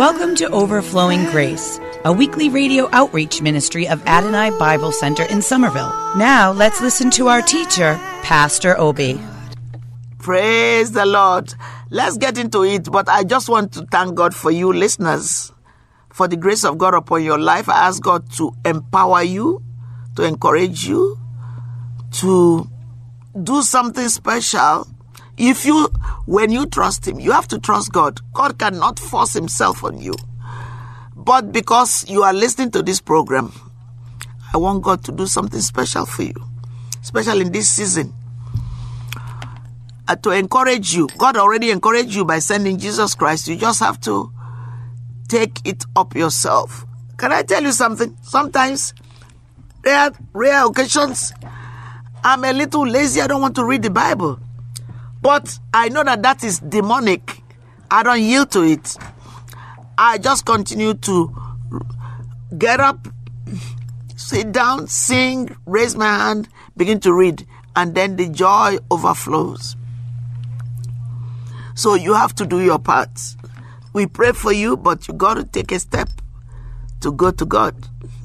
Welcome 0.00 0.34
to 0.36 0.48
Overflowing 0.48 1.26
Grace, 1.26 1.78
a 2.06 2.10
weekly 2.10 2.48
radio 2.48 2.88
outreach 2.90 3.42
ministry 3.42 3.86
of 3.86 4.02
Adonai 4.06 4.48
Bible 4.58 4.92
Center 4.92 5.24
in 5.24 5.42
Somerville. 5.42 5.92
Now 6.16 6.52
let's 6.52 6.80
listen 6.80 7.10
to 7.10 7.28
our 7.28 7.42
teacher, 7.42 7.96
Pastor 8.22 8.74
Obi. 8.78 9.20
Praise 10.16 10.92
the 10.92 11.04
Lord. 11.04 11.52
Let's 11.90 12.16
get 12.16 12.38
into 12.38 12.64
it, 12.64 12.90
but 12.90 13.10
I 13.10 13.24
just 13.24 13.50
want 13.50 13.74
to 13.74 13.84
thank 13.92 14.14
God 14.14 14.34
for 14.34 14.50
you 14.50 14.72
listeners, 14.72 15.52
for 16.08 16.26
the 16.26 16.36
grace 16.38 16.64
of 16.64 16.78
God 16.78 16.94
upon 16.94 17.22
your 17.22 17.38
life. 17.38 17.68
I 17.68 17.88
ask 17.88 18.02
God 18.02 18.32
to 18.36 18.54
empower 18.64 19.22
you, 19.22 19.62
to 20.16 20.22
encourage 20.22 20.86
you, 20.86 21.18
to 22.12 22.66
do 23.42 23.60
something 23.60 24.08
special. 24.08 24.86
If 25.42 25.64
you, 25.64 25.86
when 26.26 26.52
you 26.52 26.66
trust 26.66 27.08
Him, 27.08 27.18
you 27.18 27.32
have 27.32 27.48
to 27.48 27.58
trust 27.58 27.92
God. 27.92 28.20
God 28.34 28.58
cannot 28.58 28.98
force 28.98 29.32
Himself 29.32 29.82
on 29.82 29.98
you. 29.98 30.14
But 31.16 31.50
because 31.50 32.06
you 32.10 32.22
are 32.24 32.34
listening 32.34 32.70
to 32.72 32.82
this 32.82 33.00
program, 33.00 33.50
I 34.52 34.58
want 34.58 34.82
God 34.82 35.02
to 35.04 35.12
do 35.12 35.26
something 35.26 35.60
special 35.60 36.04
for 36.04 36.24
you, 36.24 36.34
especially 37.00 37.46
in 37.46 37.52
this 37.52 37.72
season. 37.72 38.12
Uh, 40.06 40.16
to 40.16 40.30
encourage 40.32 40.92
you. 40.92 41.08
God 41.16 41.38
already 41.38 41.70
encouraged 41.70 42.14
you 42.14 42.26
by 42.26 42.40
sending 42.40 42.76
Jesus 42.78 43.14
Christ. 43.14 43.48
You 43.48 43.56
just 43.56 43.80
have 43.80 43.98
to 44.02 44.30
take 45.28 45.60
it 45.64 45.84
up 45.96 46.14
yourself. 46.14 46.84
Can 47.16 47.32
I 47.32 47.44
tell 47.44 47.62
you 47.62 47.72
something? 47.72 48.14
Sometimes, 48.22 48.92
rare, 49.82 50.10
rare 50.34 50.66
occasions, 50.66 51.32
I'm 52.22 52.44
a 52.44 52.52
little 52.52 52.86
lazy. 52.86 53.22
I 53.22 53.26
don't 53.26 53.40
want 53.40 53.54
to 53.56 53.64
read 53.64 53.82
the 53.82 53.90
Bible. 53.90 54.38
But 55.22 55.58
I 55.74 55.88
know 55.88 56.02
that 56.04 56.22
that 56.22 56.44
is 56.44 56.60
demonic. 56.60 57.42
I 57.90 58.02
don't 58.02 58.22
yield 58.22 58.50
to 58.52 58.62
it. 58.62 58.96
I 59.98 60.18
just 60.18 60.46
continue 60.46 60.94
to 60.94 61.34
get 62.56 62.80
up, 62.80 63.06
sit 64.16 64.52
down, 64.52 64.86
sing, 64.86 65.54
raise 65.66 65.94
my 65.94 66.06
hand, 66.06 66.48
begin 66.76 67.00
to 67.00 67.12
read, 67.12 67.46
and 67.76 67.94
then 67.94 68.16
the 68.16 68.28
joy 68.28 68.78
overflows. 68.90 69.76
So 71.74 71.94
you 71.94 72.14
have 72.14 72.34
to 72.36 72.46
do 72.46 72.60
your 72.60 72.78
part. 72.78 73.10
We 73.92 74.06
pray 74.06 74.32
for 74.32 74.52
you, 74.52 74.76
but 74.76 75.08
you 75.08 75.14
got 75.14 75.34
to 75.34 75.44
take 75.44 75.72
a 75.72 75.78
step 75.78 76.08
to 77.00 77.12
go 77.12 77.30
to 77.30 77.44
God. 77.44 77.74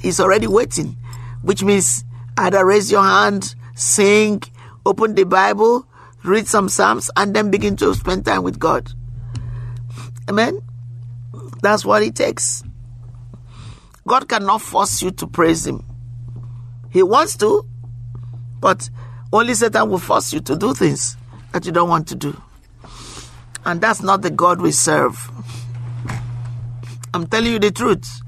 He's 0.01 0.19
already 0.19 0.47
waiting, 0.47 0.95
which 1.41 1.63
means 1.63 2.05
either 2.37 2.65
raise 2.65 2.91
your 2.91 3.03
hand, 3.03 3.55
sing, 3.75 4.43
open 4.85 5.15
the 5.15 5.25
Bible, 5.25 5.87
read 6.27 6.47
some 6.47 6.69
Psalms, 6.69 7.09
and 7.15 7.35
then 7.35 7.51
begin 7.51 7.75
to 7.77 7.93
spend 7.93 8.25
time 8.25 8.43
with 8.43 8.59
God. 8.59 8.91
Amen. 10.29 10.59
That's 11.61 11.85
what 11.85 12.03
it 12.03 12.15
takes. 12.15 12.63
God 14.07 14.29
cannot 14.29 14.61
force 14.61 15.01
you 15.01 15.11
to 15.11 15.27
praise 15.27 15.65
Him. 15.65 15.83
He 16.91 17.03
wants 17.03 17.37
to, 17.37 17.65
but 18.59 18.89
only 19.33 19.53
Satan 19.53 19.89
will 19.89 19.99
force 19.99 20.31
you 20.31 20.39
to 20.41 20.55
do 20.55 20.73
things 20.73 21.17
that 21.51 21.65
you 21.65 21.71
don't 21.71 21.89
want 21.89 22.07
to 22.09 22.15
do. 22.15 22.39
And 23.65 23.81
that's 23.81 24.01
not 24.01 24.21
the 24.21 24.29
God 24.29 24.61
we 24.61 24.71
serve. 24.71 25.31
I'm 27.13 27.25
telling 27.27 27.53
you 27.53 27.59
the 27.59 27.71
truth. 27.71 28.21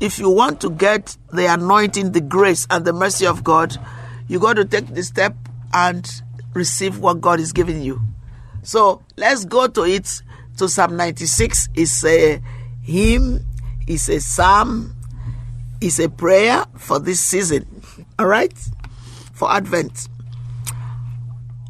if 0.00 0.18
you 0.18 0.28
want 0.28 0.60
to 0.60 0.70
get 0.70 1.16
the 1.32 1.46
anointing, 1.46 2.12
the 2.12 2.20
grace, 2.20 2.66
and 2.70 2.84
the 2.84 2.92
mercy 2.92 3.26
of 3.26 3.42
God, 3.42 3.76
you 4.28 4.38
got 4.38 4.54
to 4.54 4.64
take 4.64 4.86
the 4.92 5.02
step 5.02 5.34
and 5.76 6.22
receive 6.54 6.98
what 7.00 7.20
God 7.20 7.38
is 7.38 7.52
giving 7.52 7.82
you. 7.82 8.00
So 8.62 9.02
let's 9.16 9.44
go 9.44 9.68
to 9.68 9.82
it. 9.84 10.22
To 10.56 10.70
Psalm 10.70 10.96
96 10.96 11.68
is 11.74 12.02
a 12.02 12.40
hymn, 12.82 13.44
is 13.86 14.08
a 14.08 14.20
psalm, 14.20 14.96
is 15.82 16.00
a 16.00 16.08
prayer 16.08 16.64
for 16.78 16.98
this 16.98 17.20
season. 17.20 17.66
All 18.18 18.26
right? 18.26 18.56
For 19.34 19.52
Advent. 19.52 20.08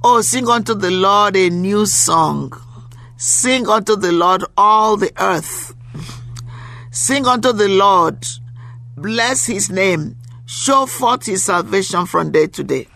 Oh, 0.04 0.20
sing 0.20 0.48
unto 0.48 0.72
the 0.72 0.92
Lord 0.92 1.34
a 1.34 1.50
new 1.50 1.84
song. 1.84 2.52
Sing 3.16 3.66
unto 3.66 3.96
the 3.96 4.12
Lord 4.12 4.44
all 4.56 4.96
the 4.96 5.10
earth. 5.18 5.74
Sing 6.92 7.26
unto 7.26 7.52
the 7.52 7.66
Lord. 7.66 8.24
Bless 8.96 9.46
his 9.46 9.68
name. 9.68 10.16
Show 10.44 10.86
forth 10.86 11.26
his 11.26 11.42
salvation 11.42 12.06
from 12.06 12.30
day 12.30 12.46
to 12.46 12.62
day. 12.62 12.86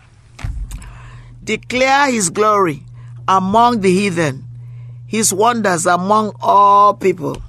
Declare 1.43 2.11
his 2.11 2.29
glory 2.29 2.83
among 3.27 3.81
the 3.81 3.91
heathen, 3.91 4.45
his 5.07 5.33
wonders 5.33 5.87
among 5.87 6.33
all 6.39 6.93
people. 6.93 7.41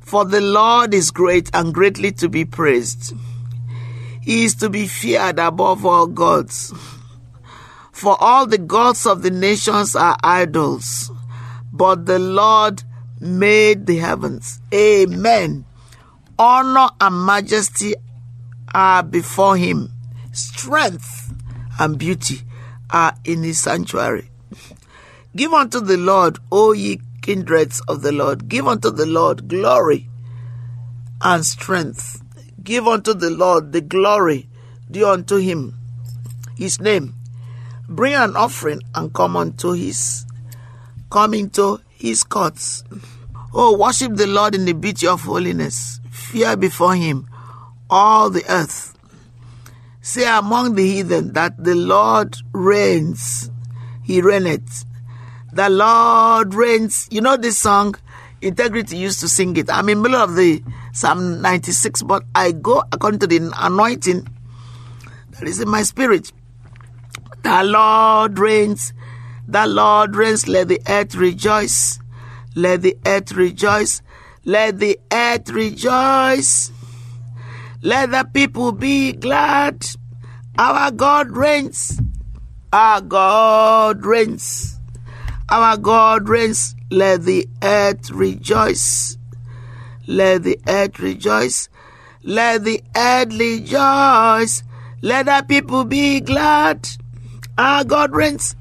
For 0.00 0.24
the 0.24 0.40
Lord 0.40 0.94
is 0.94 1.10
great 1.10 1.50
and 1.52 1.74
greatly 1.74 2.12
to 2.12 2.28
be 2.28 2.44
praised. 2.44 3.14
He 4.22 4.44
is 4.44 4.54
to 4.56 4.70
be 4.70 4.86
feared 4.86 5.40
above 5.40 5.84
all 5.84 6.06
gods. 6.06 6.72
For 7.90 8.16
all 8.20 8.46
the 8.46 8.58
gods 8.58 9.06
of 9.06 9.22
the 9.22 9.30
nations 9.30 9.96
are 9.96 10.16
idols, 10.22 11.10
but 11.72 12.06
the 12.06 12.20
Lord 12.20 12.84
made 13.20 13.86
the 13.86 13.96
heavens. 13.96 14.60
Amen. 14.72 15.64
Honor 16.38 16.90
and 17.00 17.26
majesty 17.26 17.94
are 18.72 19.02
before 19.02 19.56
him. 19.56 19.90
Strength 20.32 21.33
and 21.78 21.98
beauty 21.98 22.42
are 22.90 23.14
in 23.24 23.42
his 23.42 23.60
sanctuary. 23.60 24.30
Give 25.36 25.52
unto 25.52 25.80
the 25.80 25.96
Lord, 25.96 26.38
O 26.52 26.72
ye 26.72 27.00
kindreds 27.22 27.80
of 27.88 28.02
the 28.02 28.12
Lord. 28.12 28.48
Give 28.48 28.68
unto 28.68 28.90
the 28.90 29.06
Lord 29.06 29.48
glory 29.48 30.08
and 31.20 31.44
strength. 31.44 32.22
Give 32.62 32.86
unto 32.86 33.14
the 33.14 33.30
Lord 33.30 33.72
the 33.72 33.80
glory 33.80 34.48
due 34.90 35.08
unto 35.08 35.36
him, 35.36 35.74
his 36.56 36.80
name. 36.80 37.14
Bring 37.88 38.14
an 38.14 38.36
offering 38.36 38.80
and 38.94 39.12
come 39.12 39.36
unto 39.36 39.72
his 39.72 40.26
come 41.10 41.34
into 41.34 41.80
his 41.90 42.24
courts. 42.24 42.82
Oh, 43.52 43.76
worship 43.78 44.16
the 44.16 44.26
Lord 44.26 44.54
in 44.54 44.64
the 44.64 44.72
beauty 44.72 45.06
of 45.06 45.22
holiness. 45.22 46.00
Fear 46.10 46.56
before 46.56 46.96
him 46.96 47.28
all 47.88 48.30
the 48.30 48.44
earth. 48.48 48.83
Say 50.04 50.28
among 50.28 50.74
the 50.74 50.84
heathen 50.86 51.32
that 51.32 51.56
the 51.56 51.74
Lord 51.74 52.36
reigns. 52.52 53.50
He 54.02 54.20
reigneth. 54.20 54.84
The 55.50 55.70
Lord 55.70 56.52
reigns. 56.52 57.08
You 57.10 57.22
know 57.22 57.38
this 57.38 57.56
song? 57.56 57.94
Integrity 58.42 58.98
used 58.98 59.20
to 59.20 59.30
sing 59.30 59.56
it. 59.56 59.70
I'm 59.70 59.88
in 59.88 60.02
middle 60.02 60.20
of 60.20 60.36
the 60.36 60.62
Psalm 60.92 61.40
96, 61.40 62.02
but 62.02 62.22
I 62.34 62.52
go 62.52 62.82
according 62.92 63.20
to 63.20 63.26
the 63.26 63.50
anointing 63.56 64.28
that 65.30 65.48
is 65.48 65.58
in 65.58 65.70
my 65.70 65.82
spirit. 65.82 66.30
The 67.42 67.64
Lord 67.64 68.38
reigns. 68.38 68.92
The 69.48 69.66
Lord 69.66 70.16
reigns. 70.16 70.46
Let 70.46 70.68
the 70.68 70.82
earth 70.86 71.14
rejoice. 71.14 71.98
Let 72.54 72.82
the 72.82 72.98
earth 73.06 73.32
rejoice. 73.32 74.02
Let 74.44 74.80
the 74.80 75.00
earth 75.10 75.48
rejoice. 75.48 76.72
Let 77.84 78.12
the 78.12 78.24
people 78.32 78.72
be 78.72 79.12
glad. 79.12 79.84
Our 80.58 80.90
God 80.90 81.36
reigns. 81.36 82.00
Our 82.72 83.02
God 83.02 84.06
reigns. 84.06 84.80
Our 85.50 85.76
God 85.76 86.26
reigns. 86.26 86.74
Let 86.90 87.24
the 87.24 87.46
earth 87.62 88.10
rejoice. 88.10 89.18
Let 90.06 90.44
the 90.44 90.58
earth 90.66 90.98
rejoice. 90.98 91.68
Let 92.22 92.64
the 92.64 92.82
earth 92.96 93.38
rejoice. 93.38 94.62
Let 95.02 95.26
the 95.26 95.44
people 95.46 95.84
be 95.84 96.20
glad. 96.20 96.88
Our 97.58 97.84
God 97.84 98.12
reigns. 98.12 98.56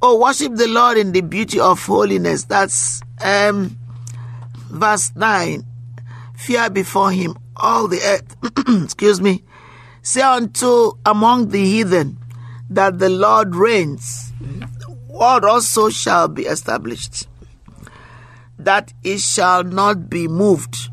Oh, 0.00 0.22
worship 0.22 0.54
the 0.54 0.68
Lord 0.68 0.96
in 0.96 1.12
the 1.12 1.20
beauty 1.20 1.60
of 1.60 1.84
holiness. 1.84 2.44
That's 2.44 3.02
um, 3.22 3.78
verse 4.70 5.12
9. 5.14 5.66
Fear 6.34 6.70
before 6.70 7.12
him 7.12 7.36
all 7.58 7.88
the 7.88 8.00
earth. 8.00 8.36
Excuse 8.84 9.20
me. 9.20 9.44
Say 10.02 10.22
unto 10.22 10.92
among 11.04 11.48
the 11.48 11.62
heathen 11.62 12.18
that 12.70 12.98
the 12.98 13.08
Lord 13.08 13.54
reigns. 13.54 14.32
What 15.06 15.44
also 15.44 15.90
shall 15.90 16.28
be 16.28 16.42
established, 16.42 17.26
that 18.58 18.92
it 19.02 19.20
shall 19.20 19.64
not 19.64 20.08
be 20.08 20.28
moved. 20.28 20.88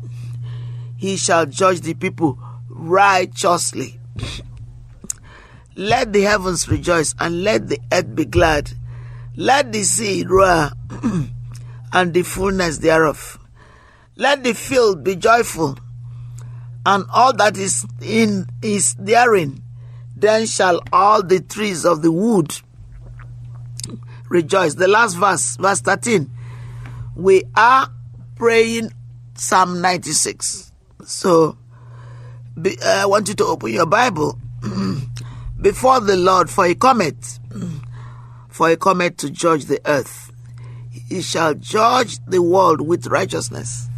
He 0.96 1.16
shall 1.16 1.46
judge 1.46 1.82
the 1.82 1.94
people 1.94 2.38
righteously. 2.68 4.00
Let 5.76 6.12
the 6.12 6.22
heavens 6.22 6.68
rejoice 6.68 7.14
and 7.20 7.44
let 7.44 7.68
the 7.68 7.78
earth 7.92 8.14
be 8.14 8.24
glad. 8.24 8.72
Let 9.36 9.72
the 9.72 9.82
sea 9.82 10.24
roar 10.24 10.70
and 11.92 12.14
the 12.14 12.22
fullness 12.22 12.78
thereof. 12.78 13.38
Let 14.16 14.42
the 14.42 14.54
field 14.54 15.04
be 15.04 15.16
joyful 15.16 15.78
and 16.86 17.04
all 17.12 17.32
that 17.32 17.56
is 17.58 17.84
in 18.00 18.46
is 18.62 18.94
therein. 18.94 19.60
Then 20.16 20.46
shall 20.46 20.80
all 20.92 21.20
the 21.20 21.40
trees 21.40 21.84
of 21.84 22.00
the 22.00 22.12
wood 22.12 22.56
rejoice. 24.28 24.74
The 24.74 24.86
last 24.86 25.14
verse, 25.14 25.56
verse 25.56 25.80
13. 25.80 26.30
We 27.16 27.42
are 27.56 27.90
praying 28.36 28.92
Psalm 29.34 29.80
96. 29.80 30.72
So 31.04 31.58
be, 32.60 32.78
uh, 32.80 33.02
I 33.02 33.06
want 33.06 33.28
you 33.28 33.34
to 33.34 33.44
open 33.44 33.72
your 33.72 33.86
Bible 33.86 34.38
before 35.60 36.00
the 36.00 36.16
Lord 36.16 36.48
for 36.48 36.66
a 36.66 36.74
comment, 36.76 37.40
for 38.48 38.70
a 38.70 38.76
comment 38.76 39.18
to 39.18 39.30
judge 39.30 39.64
the 39.64 39.80
earth. 39.86 40.32
He 41.08 41.20
shall 41.20 41.54
judge 41.54 42.24
the 42.26 42.40
world 42.40 42.80
with 42.80 43.08
righteousness 43.08 43.88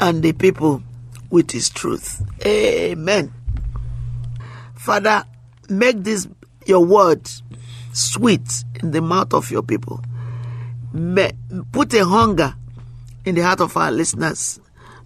and 0.00 0.22
the 0.22 0.32
people 0.32 0.82
with 1.30 1.50
his 1.50 1.68
truth. 1.68 2.22
Amen. 2.44 3.32
Father, 4.74 5.24
make 5.68 6.02
this 6.02 6.28
your 6.66 6.84
word 6.84 7.28
sweet 7.92 8.64
in 8.82 8.90
the 8.90 9.00
mouth 9.00 9.32
of 9.34 9.50
your 9.50 9.62
people. 9.62 10.02
May, 10.92 11.32
Put 11.72 11.94
a 11.94 12.04
hunger 12.04 12.54
in 13.24 13.34
the 13.34 13.42
heart 13.42 13.60
of 13.60 13.76
our 13.76 13.90
listeners 13.90 14.60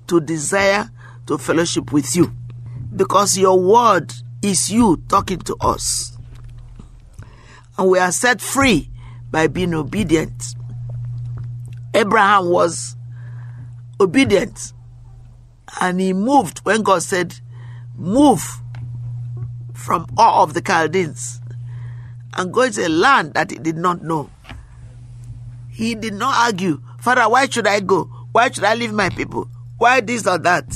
to 0.07 0.21
desire 0.21 0.91
to 1.27 1.39
fellowship 1.39 1.93
with 1.93 2.15
you 2.17 2.35
because 2.95 3.39
your 3.39 3.59
word 3.59 4.13
is 4.43 4.71
you 4.71 5.03
talking 5.09 5.39
to 5.39 5.57
us. 5.61 6.17
And 7.79 7.89
we 7.89 7.99
are 7.99 8.13
set 8.13 8.41
free 8.41 8.91
by 9.31 9.47
being 9.47 9.75
obedient. 9.75 10.55
Abraham 11.95 12.51
was 12.51 12.97
obedient 14.01 14.73
and 15.81 16.01
he 16.01 16.13
moved 16.13 16.61
when 16.61 16.83
God 16.83 17.03
said, 17.03 17.39
Move 17.97 18.61
from 19.75 20.07
Ur 20.19 20.43
of 20.43 20.55
the 20.55 20.61
Chaldeans 20.61 21.41
and 22.35 22.53
go 22.53 22.69
to 22.69 22.87
a 22.87 22.89
land 22.89 23.35
that 23.35 23.51
he 23.51 23.59
did 23.59 23.77
not 23.77 24.03
know. 24.03 24.31
He 25.69 25.95
did 25.95 26.15
not 26.15 26.35
argue, 26.47 26.81
Father, 27.01 27.29
why 27.29 27.47
should 27.49 27.67
I 27.67 27.81
go? 27.81 28.05
Why 28.33 28.51
should 28.51 28.65
I 28.65 28.75
leave 28.75 28.93
my 28.93 29.09
people? 29.09 29.49
Why 29.79 30.01
this 30.01 30.27
or 30.27 30.39
that? 30.39 30.73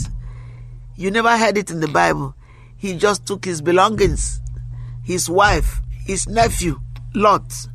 You 0.96 1.10
never 1.10 1.36
heard 1.36 1.58
it 1.58 1.70
in 1.70 1.80
the 1.80 1.88
Bible. 1.88 2.34
He 2.76 2.96
just 2.96 3.26
took 3.26 3.44
his 3.44 3.60
belongings, 3.60 4.40
his 5.02 5.28
wife, 5.28 5.80
his 6.04 6.28
nephew, 6.28 6.80
Lot, 7.14 7.66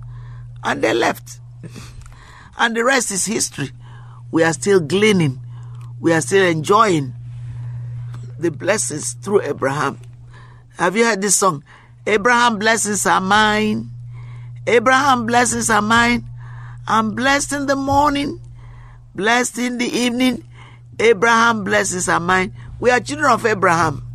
and 0.63 0.81
they 0.81 0.93
left. 0.93 1.39
And 2.61 2.75
the 2.75 2.83
rest 2.83 3.09
is 3.11 3.25
history. 3.25 3.71
We 4.31 4.43
are 4.43 4.51
still 4.51 4.81
gleaning 4.81 5.39
we 5.99 6.13
are 6.13 6.21
still 6.21 6.45
enjoying 6.45 7.13
the 8.37 8.51
blessings 8.51 9.13
through 9.13 9.41
Abraham. 9.41 9.99
Have 10.77 10.95
you 10.95 11.05
heard 11.05 11.21
this 11.21 11.35
song? 11.35 11.63
Abraham 12.07 12.57
blessings 12.57 13.05
are 13.05 13.19
mine. 13.19 13.89
Abraham 14.65 15.25
blessings 15.25 15.69
are 15.69 15.81
mine. 15.81 16.25
I'm 16.87 17.15
blessed 17.15 17.53
in 17.53 17.65
the 17.65 17.75
morning, 17.75 18.39
blessed 19.13 19.57
in 19.57 19.77
the 19.77 19.85
evening. 19.85 20.43
Abraham 20.99 21.63
blessings 21.63 22.07
are 22.07 22.19
mine. 22.19 22.53
We 22.79 22.91
are 22.91 22.99
children 22.99 23.31
of 23.31 23.45
Abraham 23.45 24.05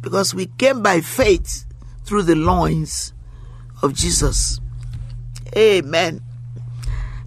because 0.00 0.34
we 0.34 0.46
came 0.46 0.82
by 0.82 1.00
faith 1.00 1.64
through 2.04 2.22
the 2.22 2.34
loins 2.34 3.12
of 3.82 3.94
Jesus. 3.94 4.60
Amen. 5.56 6.20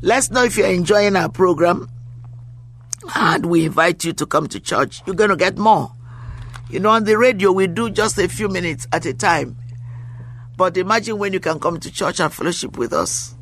Let's 0.01 0.31
know 0.31 0.43
if 0.43 0.57
you're 0.57 0.67
enjoying 0.67 1.15
our 1.15 1.29
program 1.29 1.89
and 3.15 3.45
we 3.45 3.65
invite 3.65 4.03
you 4.03 4.13
to 4.13 4.25
come 4.25 4.48
to 4.48 4.59
church. 4.59 5.01
You're 5.06 5.15
going 5.15 5.30
to 5.30 5.36
get 5.36 5.57
more. 5.57 5.92
You 6.69 6.80
know, 6.80 6.89
on 6.89 7.03
the 7.03 7.18
radio, 7.18 7.51
we 7.51 7.68
do 7.68 7.89
just 7.89 8.18
a 8.18 8.27
few 8.27 8.48
minutes 8.48 8.88
at 8.94 9.06
a 9.06 9.13
time. 9.13 9.57
But 10.57 10.77
imagine 10.77 11.18
when 11.18 11.33
you 11.33 11.39
can 11.39 11.59
come 11.59 11.80
to 11.80 11.92
church 11.92 12.19
and 12.19 12.31
fellowship 12.31 12.77
with 12.77 12.94
us 12.94 13.36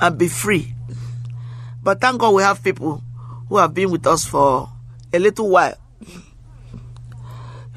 and 0.00 0.18
be 0.18 0.28
free. 0.28 0.74
But 1.82 2.00
thank 2.00 2.20
God 2.20 2.34
we 2.34 2.42
have 2.42 2.62
people 2.62 3.02
who 3.48 3.58
have 3.58 3.74
been 3.74 3.90
with 3.90 4.06
us 4.06 4.24
for 4.24 4.70
a 5.12 5.18
little 5.18 5.48
while. 5.48 5.76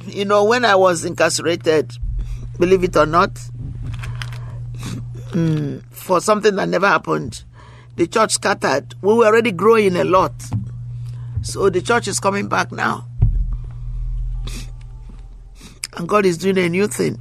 You 0.05 0.25
know, 0.25 0.43
when 0.45 0.63
I 0.63 0.75
was 0.75 1.03
incarcerated, 1.03 1.93
believe 2.59 2.83
it 2.83 2.95
or 2.95 3.05
not, 3.05 3.33
mm, 5.31 5.83
for 5.91 6.21
something 6.21 6.55
that 6.55 6.69
never 6.69 6.87
happened, 6.87 7.43
the 7.97 8.07
church 8.07 8.33
scattered. 8.33 8.95
We 9.01 9.13
were 9.15 9.25
already 9.25 9.51
growing 9.51 9.97
a 9.97 10.03
lot. 10.03 10.33
So 11.41 11.69
the 11.69 11.81
church 11.81 12.07
is 12.07 12.19
coming 12.19 12.47
back 12.47 12.71
now. 12.71 13.07
And 15.97 16.07
God 16.07 16.25
is 16.25 16.37
doing 16.37 16.59
a 16.59 16.69
new 16.69 16.87
thing. 16.87 17.19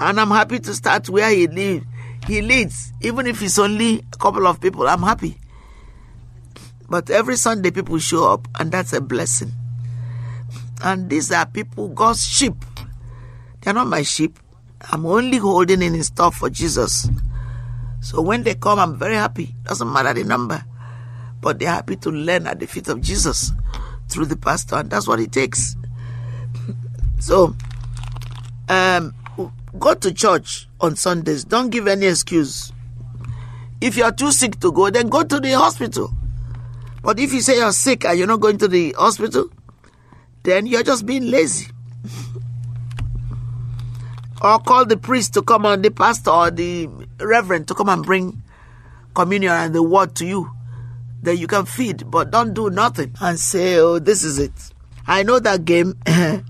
And 0.00 0.18
I'm 0.18 0.30
happy 0.30 0.58
to 0.58 0.74
start 0.74 1.08
where 1.08 1.30
He 1.30 1.46
leads. 1.46 1.84
He 2.26 2.40
leads, 2.40 2.92
even 3.02 3.26
if 3.26 3.42
it's 3.42 3.58
only 3.58 4.02
a 4.12 4.16
couple 4.16 4.46
of 4.46 4.58
people. 4.58 4.88
I'm 4.88 5.02
happy. 5.02 5.38
But 6.88 7.10
every 7.10 7.36
Sunday, 7.36 7.70
people 7.70 7.98
show 7.98 8.32
up, 8.32 8.48
and 8.58 8.72
that's 8.72 8.94
a 8.94 9.00
blessing. 9.02 9.52
And 10.82 11.10
these 11.10 11.30
are 11.30 11.44
people, 11.44 11.88
God's 11.88 12.24
sheep. 12.24 12.54
They're 13.60 13.74
not 13.74 13.86
my 13.86 14.02
sheep. 14.02 14.38
I'm 14.90 15.04
only 15.04 15.36
holding 15.36 15.82
in 15.82 15.92
his 15.92 16.06
stuff 16.06 16.36
for 16.36 16.48
Jesus. 16.48 17.08
So 18.04 18.20
when 18.20 18.42
they 18.42 18.54
come, 18.54 18.78
I'm 18.78 18.98
very 18.98 19.14
happy. 19.14 19.54
Doesn't 19.64 19.90
matter 19.90 20.12
the 20.12 20.24
number, 20.24 20.62
but 21.40 21.58
they're 21.58 21.70
happy 21.70 21.96
to 21.96 22.10
learn 22.10 22.46
at 22.46 22.60
the 22.60 22.66
feet 22.66 22.88
of 22.88 23.00
Jesus 23.00 23.50
through 24.10 24.26
the 24.26 24.36
pastor, 24.36 24.76
and 24.76 24.90
that's 24.90 25.08
what 25.08 25.20
it 25.20 25.32
takes. 25.32 25.74
So, 27.20 27.56
um, 28.68 29.14
go 29.78 29.94
to 29.94 30.12
church 30.12 30.68
on 30.78 30.94
Sundays. 30.94 31.44
Don't 31.44 31.70
give 31.70 31.88
any 31.88 32.04
excuse. 32.04 32.70
If 33.80 33.96
you 33.96 34.04
are 34.04 34.12
too 34.12 34.30
sick 34.30 34.60
to 34.60 34.70
go, 34.70 34.90
then 34.90 35.08
go 35.08 35.22
to 35.22 35.40
the 35.40 35.52
hospital. 35.52 36.12
But 37.02 37.18
if 37.18 37.32
you 37.32 37.40
say 37.40 37.56
you're 37.56 37.72
sick 37.72 38.04
and 38.04 38.18
you're 38.18 38.26
not 38.26 38.40
going 38.40 38.58
to 38.58 38.68
the 38.68 38.92
hospital, 38.98 39.48
then 40.42 40.66
you're 40.66 40.82
just 40.82 41.06
being 41.06 41.30
lazy 41.30 41.68
or 44.44 44.58
call 44.58 44.84
the 44.84 44.96
priest 44.96 45.34
to 45.34 45.42
come 45.42 45.64
on, 45.64 45.82
the 45.82 45.90
pastor 45.90 46.30
or 46.30 46.50
the 46.50 46.88
reverend 47.18 47.66
to 47.68 47.74
come 47.74 47.88
and 47.88 48.04
bring 48.04 48.42
communion 49.14 49.52
and 49.52 49.74
the 49.74 49.82
word 49.82 50.14
to 50.16 50.26
you. 50.26 50.50
Then 51.22 51.38
you 51.38 51.46
can 51.46 51.64
feed, 51.64 52.10
but 52.10 52.30
don't 52.30 52.52
do 52.52 52.68
nothing 52.68 53.14
and 53.20 53.38
say, 53.38 53.78
oh, 53.78 53.98
this 53.98 54.22
is 54.22 54.38
it. 54.38 54.52
I 55.06 55.22
know 55.22 55.38
that 55.38 55.64
game. 55.64 55.98
you 56.06 56.42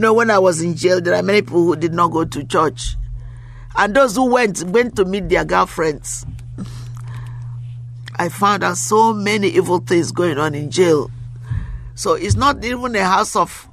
know, 0.00 0.14
when 0.14 0.30
I 0.30 0.38
was 0.38 0.62
in 0.62 0.76
jail, 0.76 1.00
there 1.00 1.14
are 1.14 1.22
many 1.22 1.42
people 1.42 1.64
who 1.64 1.74
did 1.74 1.92
not 1.92 2.12
go 2.12 2.24
to 2.24 2.44
church. 2.44 2.96
And 3.76 3.94
those 3.96 4.14
who 4.14 4.30
went, 4.30 4.62
went 4.64 4.94
to 4.96 5.04
meet 5.04 5.28
their 5.28 5.44
girlfriends. 5.44 6.24
I 8.16 8.28
found 8.28 8.62
out 8.62 8.76
so 8.76 9.12
many 9.12 9.48
evil 9.48 9.78
things 9.78 10.12
going 10.12 10.38
on 10.38 10.54
in 10.54 10.70
jail. 10.70 11.10
So 11.94 12.14
it's 12.14 12.36
not 12.36 12.64
even 12.64 12.94
a 12.94 13.04
house 13.04 13.34
of 13.34 13.68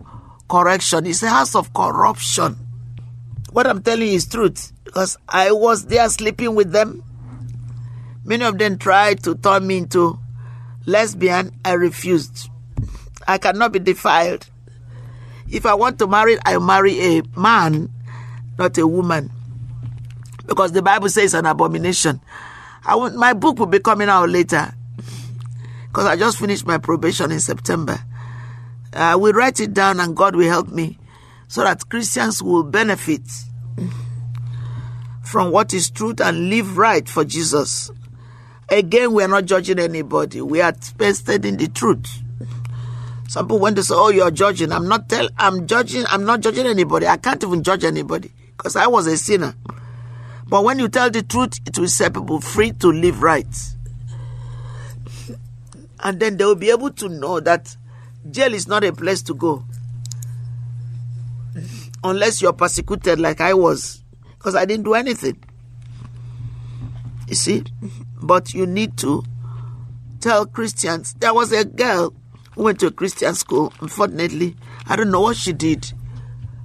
correction, 0.50 1.06
it's 1.06 1.22
a 1.22 1.30
house 1.30 1.56
of 1.56 1.74
corruption. 1.74 2.58
What 3.52 3.66
I'm 3.66 3.82
telling 3.82 4.08
you 4.08 4.14
is 4.14 4.28
truth 4.28 4.72
because 4.84 5.18
I 5.28 5.52
was 5.52 5.86
there 5.86 6.08
sleeping 6.10 6.56
with 6.56 6.72
them. 6.72 7.04
Many 8.24 8.46
of 8.46 8.60
them 8.60 8.78
tried 8.78 9.24
to 9.24 9.36
turn 9.36 9.66
me 9.66 9.78
into 9.78 10.20
lesbian. 10.86 11.52
I 11.66 11.74
refused. 11.74 12.50
I 13.28 13.38
cannot 13.38 13.72
be 13.72 13.80
defiled. 13.80 14.48
If 15.50 15.66
I 15.66 15.74
want 15.74 15.98
to 16.00 16.08
marry, 16.08 16.38
I 16.46 16.60
marry 16.60 17.18
a 17.18 17.24
man, 17.36 17.90
not 18.58 18.78
a 18.78 18.86
woman. 18.86 19.32
Because 20.46 20.72
the 20.72 20.84
Bible 20.84 21.10
says 21.10 21.34
an 21.34 21.48
abomination. 21.48 22.22
I 22.86 22.96
want, 22.96 23.16
my 23.16 23.34
book 23.34 23.58
will 23.58 23.66
be 23.66 23.80
coming 23.80 24.10
out 24.10 24.30
later. 24.30 24.74
Because 25.88 26.06
I 26.06 26.16
just 26.16 26.38
finished 26.38 26.68
my 26.68 26.78
probation 26.78 27.32
in 27.32 27.40
September. 27.40 27.98
Uh, 28.94 29.00
I 29.00 29.16
will 29.16 29.34
write 29.34 29.60
it 29.60 29.74
down 29.74 30.00
and 30.00 30.16
God 30.16 30.36
will 30.36 30.48
help 30.48 30.70
me 30.70 30.99
so 31.50 31.64
that 31.64 31.90
Christians 31.90 32.42
will 32.44 32.64
benefit 32.64 33.22
from 35.24 35.52
what 35.52 35.74
is 35.74 35.90
truth 35.90 36.22
and 36.22 36.50
live 36.50 36.78
right 36.78 37.10
for 37.10 37.26
Jesus. 37.26 37.92
Again, 38.70 39.14
we 39.14 39.24
are 39.24 39.28
not 39.28 39.46
judging 39.46 39.80
anybody. 39.80 40.42
We 40.42 40.62
are 40.62 40.74
stating 40.80 41.58
the 41.58 41.68
truth. 41.68 42.08
Some 43.28 43.48
people 43.48 43.60
when 43.60 43.74
they 43.74 43.82
say, 43.82 43.96
"Oh, 43.96 44.10
you're 44.10 44.30
judging," 44.30 44.72
I'm 44.72 44.88
not 44.88 45.10
tell. 45.10 45.28
I'm 45.38 45.66
judging. 45.66 46.06
I'm 46.08 46.24
not 46.24 46.42
judging 46.42 46.68
anybody. 46.68 47.08
I 47.08 47.18
can't 47.18 47.44
even 47.44 47.64
judge 47.64 47.84
anybody 47.84 48.32
because 48.56 48.76
I 48.76 48.86
was 48.86 49.08
a 49.08 49.18
sinner. 49.18 49.56
But 50.48 50.64
when 50.64 50.78
you 50.78 50.88
tell 50.88 51.10
the 51.10 51.24
truth, 51.24 51.60
it 51.66 51.78
will 51.78 51.88
set 51.88 52.14
people 52.14 52.42
free 52.42 52.74
to 52.74 52.92
live 52.92 53.24
right, 53.24 53.48
and 56.00 56.20
then 56.20 56.38
they 56.38 56.46
will 56.46 56.56
be 56.56 56.70
able 56.70 56.92
to 56.92 57.10
know 57.10 57.40
that 57.40 57.76
jail 58.30 58.54
is 58.54 58.68
not 58.68 58.84
a 58.84 58.94
place 58.94 59.24
to 59.24 59.34
go 59.34 59.64
unless 62.04 62.42
you're 62.42 62.54
persecuted 62.54 63.20
like 63.20 63.42
I 63.42 63.54
was, 63.54 64.04
because 64.38 64.56
I 64.56 64.66
didn't 64.66 64.84
do 64.86 64.94
anything. 64.94 65.44
You 67.28 67.36
see, 67.36 67.64
but 68.22 68.54
you 68.54 68.66
need 68.66 68.98
to 68.98 69.24
tell 70.20 70.46
Christians. 70.46 71.14
There 71.20 71.34
was 71.34 71.52
a 71.52 71.64
girl 71.66 72.14
who 72.56 72.64
went 72.64 72.80
to 72.80 72.88
a 72.88 72.92
Christian 72.92 73.36
school. 73.36 73.74
Unfortunately, 73.82 74.56
I 74.88 74.96
don't 74.96 75.12
know 75.12 75.22
what 75.22 75.38
she 75.38 75.54
did, 75.54 75.92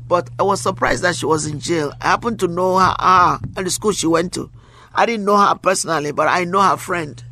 but 0.09 0.31
I 0.38 0.43
was 0.43 0.61
surprised 0.61 1.03
that 1.03 1.17
she 1.17 1.26
was 1.26 1.47
in 1.47 1.61
jail. 1.61 1.93
I 2.00 2.09
happened 2.09 2.41
to 2.41 2.49
know 2.49 2.79
her 2.79 2.95
ah, 2.99 3.38
at 3.57 3.64
the 3.64 3.71
school 3.71 3.93
she 3.93 4.07
went 4.07 4.33
to. 4.35 4.50
I 4.95 5.07
didn't 5.07 5.25
know 5.25 5.37
her 5.37 5.55
personally, 5.57 6.12
but 6.12 6.29
I 6.29 6.45
know 6.45 6.62
her 6.62 6.76
friend. 6.76 7.23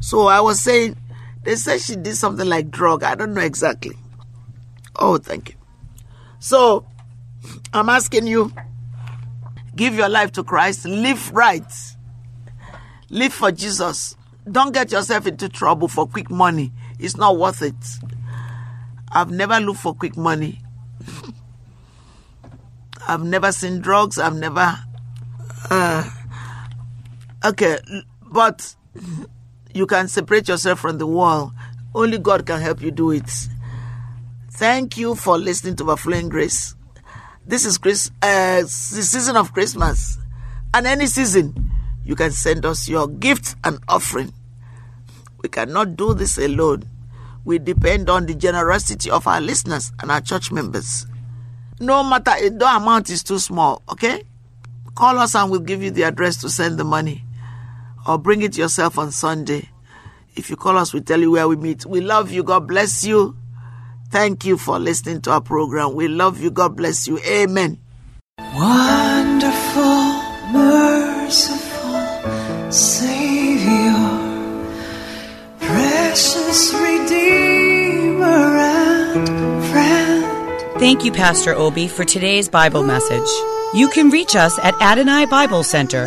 So 0.00 0.26
I 0.26 0.40
was 0.40 0.62
saying, 0.62 0.96
they 1.42 1.56
said 1.56 1.80
she 1.80 1.96
did 1.96 2.16
something 2.16 2.48
like 2.48 2.70
drug. 2.70 3.02
I 3.02 3.14
don't 3.14 3.34
know 3.34 3.40
exactly. 3.40 3.96
Oh, 4.94 5.18
thank 5.18 5.50
you. 5.50 5.54
So 6.38 6.86
I'm 7.76 7.88
asking 7.88 8.26
you, 8.26 8.52
give 9.74 9.94
your 9.94 10.08
life 10.08 10.32
to 10.32 10.44
Christ, 10.44 10.86
live 10.86 11.30
right, 11.32 11.64
live 13.10 13.32
for 13.32 13.52
Jesus. 13.52 14.16
Don't 14.50 14.72
get 14.72 14.92
yourself 14.92 15.26
into 15.26 15.48
trouble 15.48 15.88
for 15.88 16.06
quick 16.06 16.30
money. 16.30 16.72
It's 16.98 17.16
not 17.16 17.36
worth 17.36 17.62
it. 17.62 17.74
I've 19.12 19.30
never 19.30 19.60
looked 19.60 19.80
for 19.80 19.94
quick 19.94 20.16
money. 20.16 20.62
I've 23.08 23.24
never 23.24 23.52
seen 23.52 23.80
drugs. 23.80 24.18
I've 24.18 24.36
never. 24.36 24.78
Uh, 25.68 26.08
okay, 27.44 27.78
but 28.22 28.74
you 29.74 29.86
can 29.86 30.08
separate 30.08 30.48
yourself 30.48 30.80
from 30.80 30.98
the 30.98 31.06
world. 31.06 31.52
Only 31.94 32.18
God 32.18 32.46
can 32.46 32.60
help 32.60 32.80
you 32.80 32.90
do 32.90 33.10
it. 33.10 33.30
Thank 34.52 34.96
you 34.96 35.14
for 35.14 35.36
listening 35.36 35.76
to 35.76 35.84
Overflowing 35.84 36.28
Grace. 36.28 36.75
This 37.48 37.64
is 37.64 37.78
Chris, 37.78 38.10
uh, 38.22 38.62
the 38.62 38.68
season 38.68 39.36
of 39.36 39.52
Christmas. 39.52 40.18
And 40.74 40.84
any 40.84 41.06
season, 41.06 41.70
you 42.04 42.16
can 42.16 42.32
send 42.32 42.66
us 42.66 42.88
your 42.88 43.06
gift 43.06 43.54
and 43.62 43.78
offering. 43.86 44.32
We 45.42 45.48
cannot 45.48 45.96
do 45.96 46.12
this 46.12 46.38
alone. 46.38 46.88
We 47.44 47.60
depend 47.60 48.10
on 48.10 48.26
the 48.26 48.34
generosity 48.34 49.12
of 49.12 49.28
our 49.28 49.40
listeners 49.40 49.92
and 50.02 50.10
our 50.10 50.20
church 50.20 50.50
members. 50.50 51.06
No 51.78 52.02
matter, 52.02 52.32
the 52.50 52.66
amount 52.66 53.10
is 53.10 53.22
too 53.22 53.38
small, 53.38 53.80
okay? 53.90 54.24
Call 54.96 55.16
us 55.18 55.36
and 55.36 55.48
we'll 55.48 55.60
give 55.60 55.84
you 55.84 55.92
the 55.92 56.02
address 56.02 56.38
to 56.38 56.48
send 56.48 56.78
the 56.78 56.84
money. 56.84 57.22
Or 58.08 58.18
bring 58.18 58.42
it 58.42 58.58
yourself 58.58 58.98
on 58.98 59.12
Sunday. 59.12 59.68
If 60.34 60.50
you 60.50 60.56
call 60.56 60.76
us, 60.78 60.92
we 60.92 61.00
tell 61.00 61.20
you 61.20 61.30
where 61.30 61.46
we 61.46 61.54
meet. 61.54 61.86
We 61.86 62.00
love 62.00 62.32
you. 62.32 62.42
God 62.42 62.66
bless 62.66 63.04
you. 63.04 63.36
Thank 64.10 64.44
you 64.44 64.56
for 64.56 64.78
listening 64.78 65.20
to 65.22 65.32
our 65.32 65.40
program. 65.40 65.94
We 65.94 66.08
love 66.08 66.40
you. 66.40 66.50
God 66.50 66.76
bless 66.76 67.06
you. 67.08 67.18
Amen. 67.20 67.78
Wonderful, 68.38 70.22
merciful 70.52 72.70
Savior, 72.70 73.92
precious 75.58 76.72
Redeemer 76.74 78.26
and 78.26 79.64
friend. 79.70 80.80
Thank 80.80 81.04
you, 81.04 81.12
Pastor 81.12 81.54
Obi, 81.54 81.88
for 81.88 82.04
today's 82.04 82.48
Bible 82.48 82.82
message. 82.82 83.28
You 83.74 83.88
can 83.88 84.10
reach 84.10 84.36
us 84.36 84.58
at 84.60 84.80
Adonai 84.80 85.26
Bible 85.26 85.62
Center, 85.62 86.06